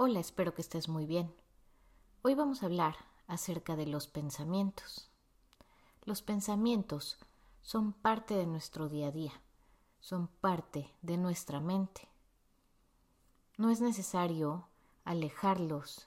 [0.00, 1.34] Hola, espero que estés muy bien.
[2.22, 2.94] Hoy vamos a hablar
[3.26, 5.10] acerca de los pensamientos.
[6.04, 7.18] Los pensamientos
[7.62, 9.32] son parte de nuestro día a día,
[9.98, 12.08] son parte de nuestra mente.
[13.56, 14.68] No es necesario
[15.04, 16.06] alejarlos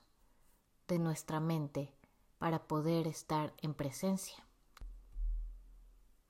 [0.88, 1.94] de nuestra mente
[2.40, 4.42] para poder estar en presencia.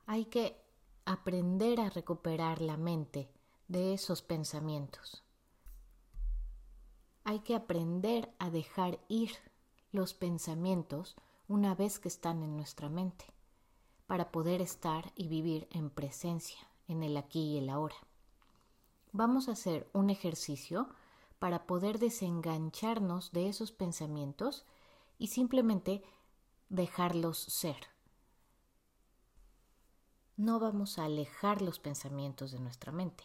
[0.06, 0.60] Hay que
[1.04, 3.30] aprender a recuperar la mente
[3.68, 5.22] de esos pensamientos
[7.24, 9.32] hay que aprender a dejar ir
[9.92, 11.16] los pensamientos
[11.48, 13.26] una vez que están en nuestra mente,
[14.06, 16.58] para poder estar y vivir en presencia,
[16.88, 17.96] en el aquí y el ahora.
[19.12, 20.88] Vamos a hacer un ejercicio
[21.38, 24.64] para poder desengancharnos de esos pensamientos
[25.18, 26.02] y simplemente
[26.68, 27.76] dejarlos ser.
[30.36, 33.24] No vamos a alejar los pensamientos de nuestra mente,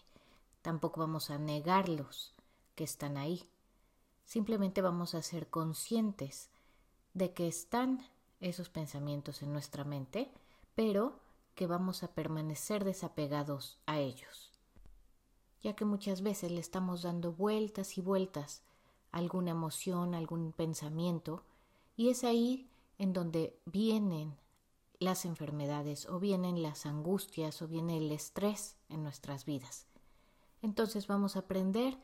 [0.62, 2.34] tampoco vamos a negarlos
[2.76, 3.48] que están ahí
[4.28, 6.50] Simplemente vamos a ser conscientes
[7.14, 8.06] de que están
[8.42, 10.30] esos pensamientos en nuestra mente,
[10.76, 11.22] pero
[11.56, 14.52] que vamos a permanecer desapegados a ellos,
[15.64, 18.64] ya que muchas veces le estamos dando vueltas y vueltas
[19.14, 21.46] a alguna emoción, algún pensamiento,
[21.96, 24.36] y es ahí en donde vienen
[25.00, 29.88] las enfermedades o vienen las angustias o viene el estrés en nuestras vidas.
[30.62, 31.98] Entonces vamos a aprender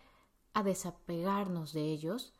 [0.53, 2.33] a desapegarnos de ellos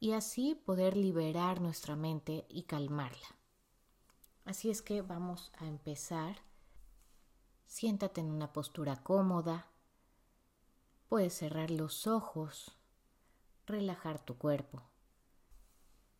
[0.00, 3.36] y así poder liberar nuestra mente y calmarla.
[4.44, 6.38] Así es que vamos a empezar.
[7.66, 9.68] Siéntate en una postura cómoda.
[11.08, 12.76] Puedes cerrar los ojos,
[13.66, 14.82] relajar tu cuerpo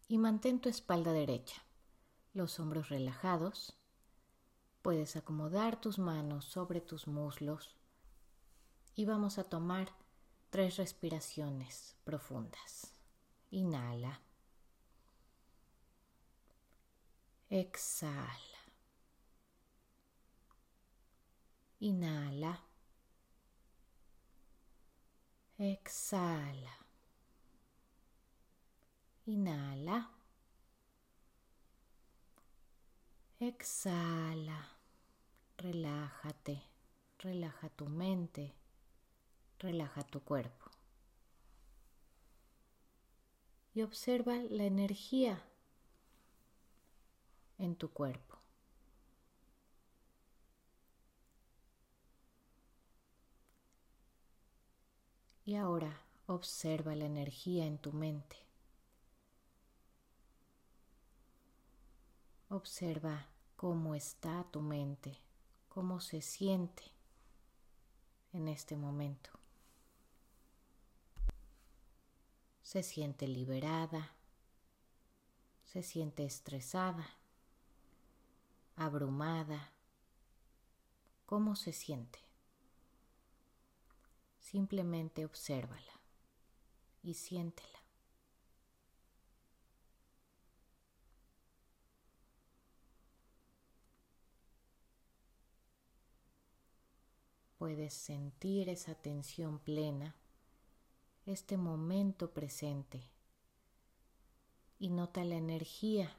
[0.07, 1.65] y mantén tu espalda derecha,
[2.35, 3.77] los hombros relajados.
[4.83, 7.75] Puedes acomodar tus manos sobre tus muslos
[8.95, 9.89] y vamos a tomar
[10.53, 12.93] tres respiraciones profundas.
[13.53, 14.21] Inhala.
[17.49, 18.61] Exhala.
[21.81, 22.61] Inhala.
[25.59, 26.77] Exhala.
[29.25, 30.11] Inhala.
[33.41, 34.69] Exhala.
[35.57, 36.63] Relájate.
[37.21, 38.62] Relaja tu mente
[39.63, 40.71] relaja tu cuerpo.
[43.75, 45.43] Y observa la energía
[47.59, 48.39] en tu cuerpo.
[55.45, 58.37] Y ahora observa la energía en tu mente.
[62.49, 65.17] Observa cómo está tu mente,
[65.69, 66.83] cómo se siente
[68.33, 69.42] en este momento.
[72.73, 74.15] Se siente liberada,
[75.63, 77.07] se siente estresada,
[78.77, 79.75] abrumada.
[81.27, 82.19] ¿Cómo se siente?
[84.39, 86.01] Simplemente obsérvala
[87.03, 87.85] y siéntela.
[97.59, 100.17] Puedes sentir esa tensión plena
[101.27, 103.01] este momento presente
[104.81, 106.17] y nota la energía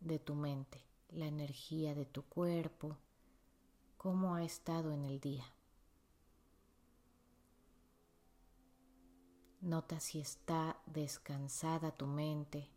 [0.00, 2.98] de tu mente, la energía de tu cuerpo,
[3.96, 5.44] cómo ha estado en el día.
[9.60, 12.68] Nota si está descansada tu mente,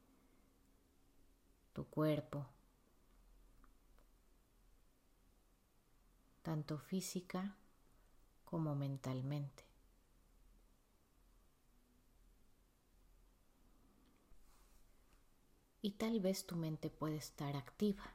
[1.73, 2.45] tu cuerpo,
[6.43, 7.57] tanto física
[8.43, 9.64] como mentalmente.
[15.85, 18.11] Y tal vez tu mente puede estar activa.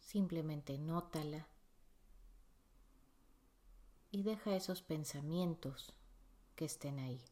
[0.00, 1.46] Simplemente nótala
[4.10, 5.92] y deja esos pensamientos
[6.56, 7.22] que estén ahí.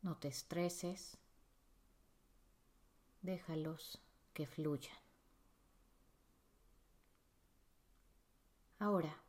[0.00, 1.18] No te estreses,
[3.20, 3.98] déjalos
[4.32, 4.96] que fluyan.
[8.78, 9.22] Ahora,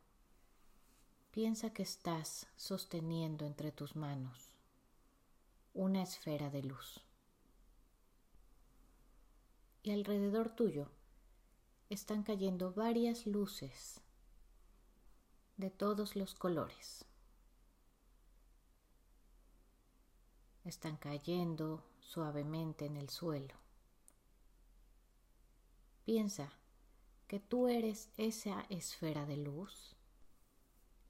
[1.32, 4.54] piensa que estás sosteniendo entre tus manos
[5.74, 7.05] una esfera de luz
[9.86, 10.88] y alrededor tuyo
[11.90, 14.00] están cayendo varias luces
[15.56, 17.04] de todos los colores.
[20.64, 23.54] Están cayendo suavemente en el suelo.
[26.04, 26.52] Piensa
[27.28, 29.94] que tú eres esa esfera de luz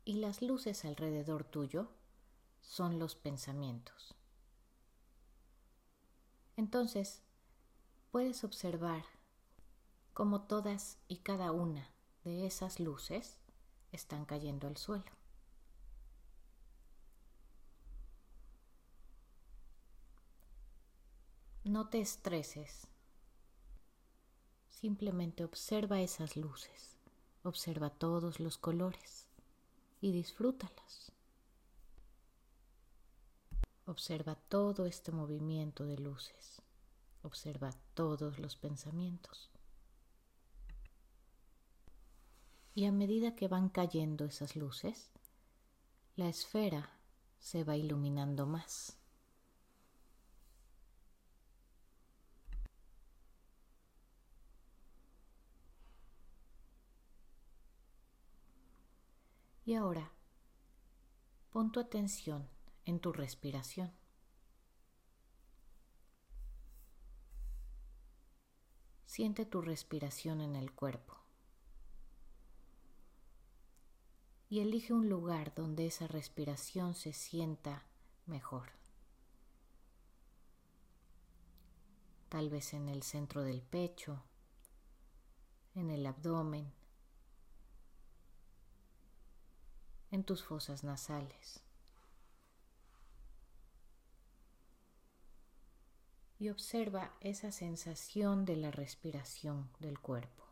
[0.04, 1.88] y las luces alrededor tuyo
[2.60, 4.14] son los pensamientos.
[6.58, 7.22] Entonces,
[8.10, 9.04] puedes observar
[10.14, 11.90] cómo todas y cada una
[12.24, 13.38] de esas luces
[13.92, 15.10] están cayendo al suelo.
[21.64, 22.86] No te estreses.
[24.70, 26.96] Simplemente observa esas luces,
[27.42, 29.26] observa todos los colores
[30.00, 31.12] y disfrútalas.
[33.86, 36.62] Observa todo este movimiento de luces.
[37.26, 39.50] Observa todos los pensamientos.
[42.72, 45.10] Y a medida que van cayendo esas luces,
[46.14, 46.88] la esfera
[47.40, 48.96] se va iluminando más.
[59.64, 60.12] Y ahora,
[61.50, 62.48] pon tu atención
[62.84, 64.05] en tu respiración.
[69.16, 71.16] Siente tu respiración en el cuerpo.
[74.50, 77.86] y elige un lugar donde esa respiración se sienta
[78.26, 78.68] mejor.
[82.28, 84.22] Tal vez en el centro del pecho,
[85.74, 86.70] en el abdomen,
[90.10, 91.65] en tus fosas nasales.
[96.38, 100.46] Y observa esa sensación de la respiración del cuerpo.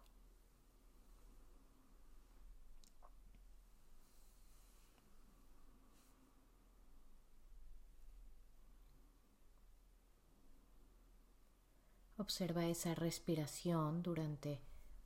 [12.17, 14.63] Observa esa respiración durante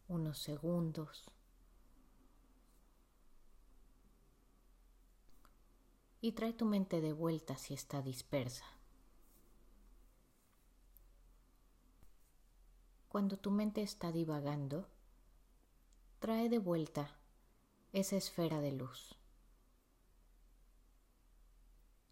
[0.06, 1.25] unos segundos.
[6.20, 8.77] Y trae tu mente de vuelta si está dispersa.
[13.18, 14.86] Cuando tu mente está divagando,
[16.20, 17.18] trae de vuelta
[17.92, 19.16] esa esfera de luz.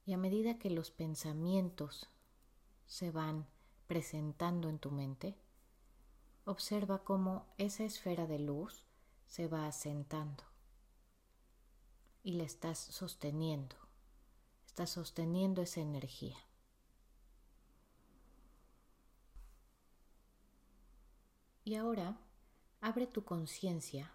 [0.04, 2.10] Y a medida que los pensamientos
[2.86, 3.46] se van
[3.86, 5.38] presentando en tu mente,
[6.44, 8.84] observa cómo esa esfera de luz
[9.28, 10.42] se va asentando
[12.24, 13.76] y la estás sosteniendo,
[14.66, 16.36] estás sosteniendo esa energía.
[21.66, 22.16] Y ahora
[22.80, 24.12] abre tu conciencia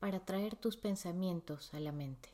[0.00, 2.28] para traer tus pensamientos a la mente.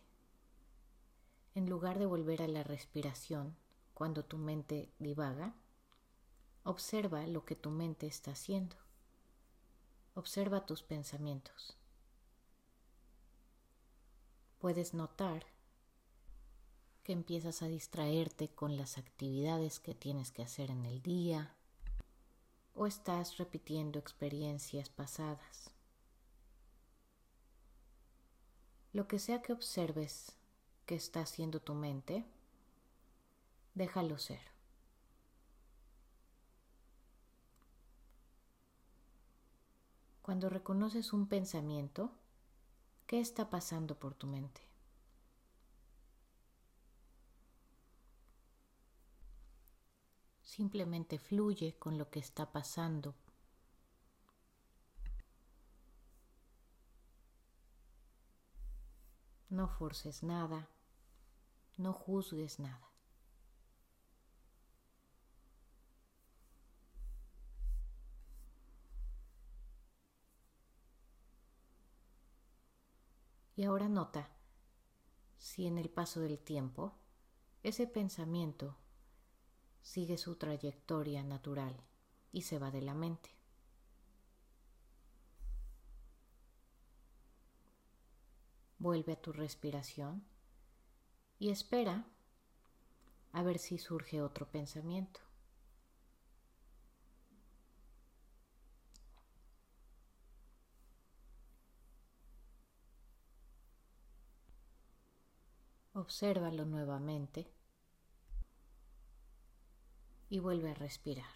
[1.55, 3.55] En lugar de volver a la respiración
[3.93, 5.55] cuando tu mente divaga,
[6.65, 8.77] Observa lo que tu mente está haciendo.
[10.15, 11.77] Observa tus pensamientos.
[14.59, 15.45] Puedes notar
[17.05, 21.58] que empiezas a distraerte con las actividades que tienes que hacer en el día
[22.79, 25.73] o estás repitiendo experiencias pasadas.
[28.93, 30.37] Lo que sea que observes
[30.87, 32.25] que está haciendo tu mente,
[33.75, 34.41] déjalo ser.
[40.23, 42.13] Cuando reconoces un pensamiento,
[43.09, 44.68] ¿qué está pasando por tu mente?
[50.59, 53.15] Simplemente fluye con lo que está pasando.
[59.51, 60.69] No forces nada,
[61.77, 62.91] no juzgues nada.
[73.55, 74.29] Y ahora nota
[75.37, 76.97] si en el paso del tiempo
[77.63, 78.75] ese pensamiento
[79.89, 81.75] sigue su trayectoria natural
[82.31, 83.31] y se va de la mente.
[88.79, 90.27] Vuelve a tu respiración
[91.39, 92.05] y espera
[93.33, 95.21] a ver si surge otro pensamiento.
[105.95, 107.58] Obsérvalo nuevamente
[110.29, 111.33] y vuelve a respirar.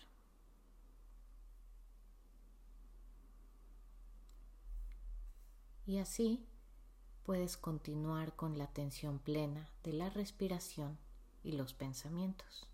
[5.84, 6.46] Y así
[7.24, 10.98] puedes continuar con la atención plena de la respiración
[11.42, 12.68] y los pensamientos.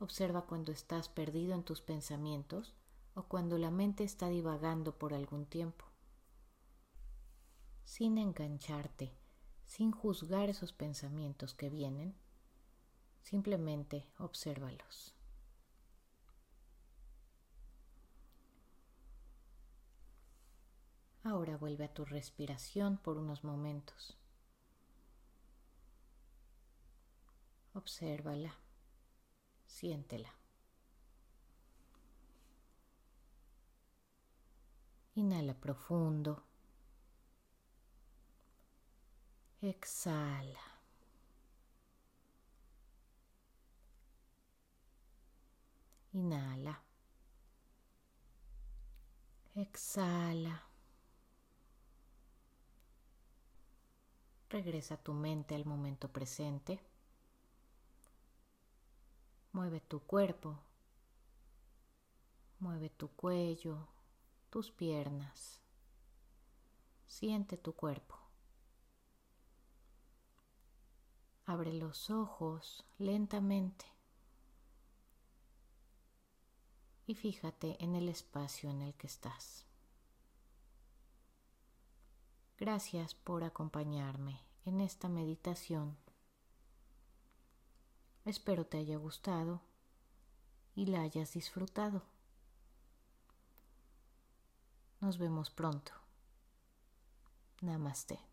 [0.00, 2.74] Observa cuando estás perdido en tus pensamientos
[3.14, 5.84] o cuando la mente está divagando por algún tiempo.
[7.84, 9.17] sin engancharte,
[9.68, 12.14] sin juzgar esos pensamientos que vienen,
[13.20, 15.14] simplemente obsérvalos.
[21.22, 24.16] Ahora vuelve a tu respiración por unos momentos.
[27.74, 28.54] Obsérvala,
[29.66, 30.34] siéntela.
[35.14, 36.47] Inhala profundo.
[39.68, 40.64] Exhala.
[46.14, 46.82] Inhala.
[49.54, 50.62] Exhala.
[54.48, 56.80] Regresa tu mente al momento presente.
[59.52, 60.58] Mueve tu cuerpo.
[62.60, 63.86] Mueve tu cuello,
[64.48, 65.60] tus piernas.
[67.06, 68.27] Siente tu cuerpo.
[71.48, 73.86] Abre los ojos lentamente
[77.06, 79.64] y fíjate en el espacio en el que estás.
[82.58, 85.96] Gracias por acompañarme en esta meditación.
[88.26, 89.62] Espero te haya gustado
[90.74, 92.02] y la hayas disfrutado.
[95.00, 95.92] Nos vemos pronto.
[97.62, 98.27] Namaste.